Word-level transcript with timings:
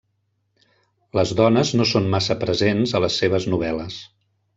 Les 1.19 1.33
dones 1.41 1.73
no 1.81 1.85
són 1.91 2.07
massa 2.15 2.37
presents 2.45 2.95
a 2.97 3.03
les 3.05 3.19
seves 3.25 3.47
novel·les. 3.53 4.01